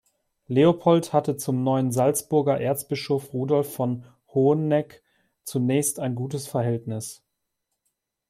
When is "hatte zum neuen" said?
1.13-1.91